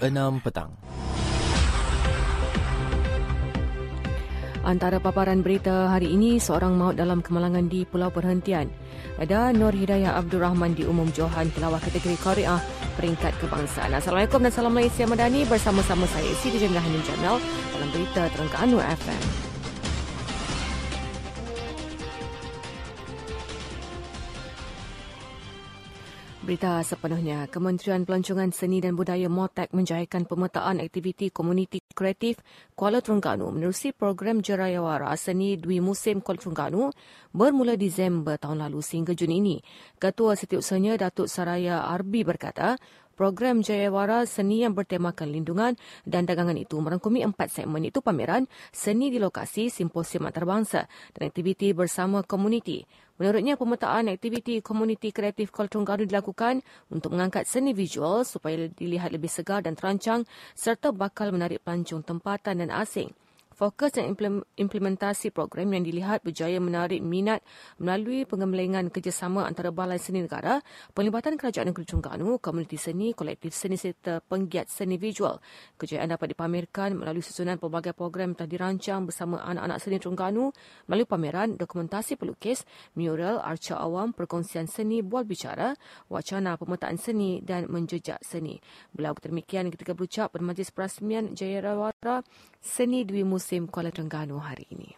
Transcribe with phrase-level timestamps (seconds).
[0.00, 0.70] 6 petang.
[4.68, 8.68] Antara paparan berita hari ini, seorang maut dalam kemalangan di Pulau Perhentian.
[9.16, 12.60] Ada Nur Hidayah Abdul Rahman di umum Johan pelawak kategori Korea
[13.00, 13.96] peringkat kebangsaan.
[13.96, 17.40] Assalamualaikum dan salam Malaysia Madani bersama-sama saya Siti Hanim Jamal
[17.72, 19.47] dalam berita Terangkaan Nur FM.
[26.48, 32.40] Berita sepenuhnya, Kementerian Pelancongan Seni dan Budaya MOTEK menjayakan pemetaan aktiviti komuniti kreatif
[32.72, 36.88] Kuala Terengganu menerusi program Jerayawara Seni Dwi Musim Kuala Terengganu
[37.36, 39.60] bermula Disember tahun lalu sehingga Jun ini.
[40.00, 42.80] Ketua Setiausaha Datuk Saraya Arbi berkata,
[43.12, 45.76] Program Jayawara Seni yang bertemakan lindungan
[46.08, 51.76] dan dagangan itu merangkumi empat segmen itu pameran, seni di lokasi, simposium antarabangsa dan aktiviti
[51.76, 52.88] bersama komuniti.
[53.18, 59.26] Menurutnya, pemetaan aktiviti komuniti kreatif Kuala Terengganu dilakukan untuk mengangkat seni visual supaya dilihat lebih
[59.26, 60.22] segar dan terancang
[60.54, 63.10] serta bakal menarik pelancong tempatan dan asing.
[63.58, 64.14] Fokus dan
[64.54, 67.42] implementasi program yang dilihat berjaya menarik minat
[67.82, 70.62] melalui pengembangan kerjasama antara Balai Seni Negara,
[70.94, 75.42] Penglibatan Kerajaan Negeri Terengganu, Komuniti Seni, Kolektif Seni serta Penggiat Seni Visual.
[75.74, 80.54] Kejayaan dapat dipamerkan melalui susunan pelbagai program telah dirancang bersama anak-anak seni Terengganu
[80.86, 82.62] melalui pameran, dokumentasi pelukis,
[82.94, 85.74] mural, arca awam, perkongsian seni, bual bicara,
[86.06, 88.62] wacana pemetaan seni dan menjejak seni.
[88.94, 92.22] Beliau demikian ketika berucap pada Majlis Perasmian Jayarawara
[92.62, 94.92] Seni Dwi Musim musim Kuala Terengganu hari ini.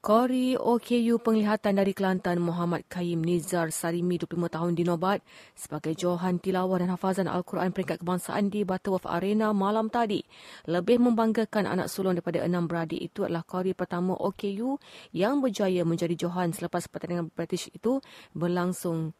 [0.00, 5.20] Kori OKU Penglihatan dari Kelantan Muhammad Kaim Nizar Sarimi 25 tahun dinobat
[5.52, 10.24] sebagai Johan Tilawah dan Hafazan Al-Quran peringkat kebangsaan di Butterworth Arena malam tadi.
[10.64, 14.80] Lebih membanggakan anak sulung daripada enam beradik itu adalah Kori pertama OKU
[15.12, 18.00] yang berjaya menjadi Johan selepas pertandingan British itu
[18.32, 19.12] berlangsung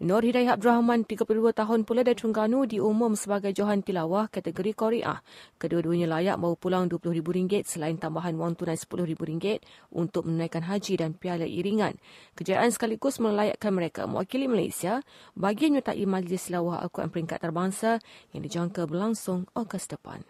[0.00, 5.20] Nur Hidayah Abdul Rahman, 32 tahun pula dari Terengganu, diumum sebagai Johan Tilawah kategori Korea.
[5.60, 9.60] Kedua-duanya layak bawa pulang RM20,000 selain tambahan wang tunai RM10,000
[9.92, 12.00] untuk menunaikan haji dan piala iringan.
[12.32, 15.04] Kejayaan sekaligus melayakkan mereka mewakili Malaysia
[15.36, 18.00] bagi menyertai Majlis Tilawah Al-Quran Peringkat Terbangsa
[18.32, 20.24] yang dijangka berlangsung Ogos depan.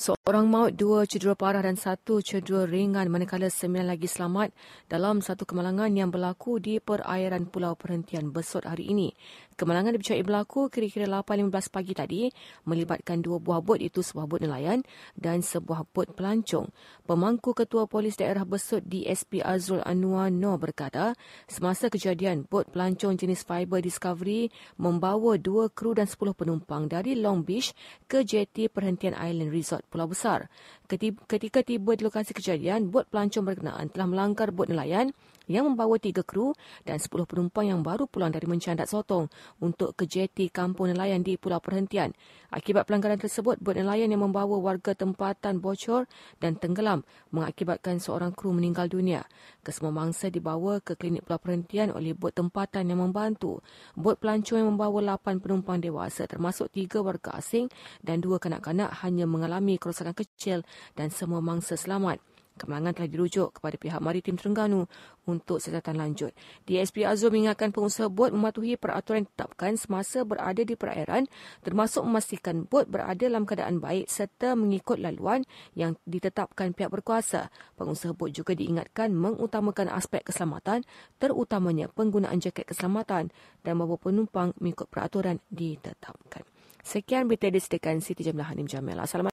[0.00, 4.48] Seorang maut, dua cedera parah dan satu cedera ringan manakala sembilan lagi selamat
[4.88, 9.12] dalam satu kemalangan yang berlaku di perairan Pulau Perhentian Besut hari ini.
[9.60, 12.32] Kemalangan dipercayai berlaku kira-kira 8.15 pagi tadi
[12.64, 14.80] melibatkan dua buah bot itu sebuah bot nelayan
[15.20, 16.72] dan sebuah bot pelancong.
[17.04, 21.12] Pemangku Ketua Polis Daerah Besut DSP Azrul Anwar No berkata,
[21.44, 24.48] semasa kejadian bot pelancong jenis Fiber Discovery
[24.80, 27.76] membawa dua kru dan 10 penumpang dari Long Beach
[28.08, 30.46] ke JT Perhentian Island Resort Pulau Besar.
[30.86, 35.10] Ketika tiba di lokasi kejadian, bot pelancong berkenaan telah melanggar bot nelayan
[35.50, 36.54] yang membawa tiga kru
[36.86, 39.26] dan sepuluh penumpang yang baru pulang dari mencandak sotong
[39.58, 42.14] untuk ke jeti kampung nelayan di Pulau Perhentian.
[42.54, 46.06] Akibat pelanggaran tersebut, bot nelayan yang membawa warga tempatan bocor
[46.38, 47.02] dan tenggelam
[47.34, 49.26] mengakibatkan seorang kru meninggal dunia.
[49.66, 53.58] Kesemua mangsa dibawa ke klinik Pulau Perhentian oleh bot tempatan yang membantu.
[53.98, 57.66] Bot pelancong yang membawa lapan penumpang dewasa termasuk tiga warga asing
[58.06, 60.60] dan dua kanak-kanak hanya mengalami kerosakan kecil
[60.94, 62.20] dan semua mangsa selamat.
[62.60, 64.84] Kemalangan telah dirujuk kepada pihak maritim Terengganu
[65.24, 66.36] untuk siasatan lanjut.
[66.68, 71.24] DSP Azul mengingatkan pengusaha bot mematuhi peraturan yang ditetapkan semasa berada di perairan
[71.64, 75.40] termasuk memastikan bot berada dalam keadaan baik serta mengikut laluan
[75.72, 77.48] yang ditetapkan pihak berkuasa.
[77.80, 80.84] Pengusaha bot juga diingatkan mengutamakan aspek keselamatan
[81.16, 83.32] terutamanya penggunaan jaket keselamatan
[83.64, 86.44] dan bawa penumpang mengikut peraturan ditetapkan.
[86.80, 89.04] Sekian berita disediakan Siti Jamila Hanim Jamila.
[89.04, 89.28] Assalamualaikum.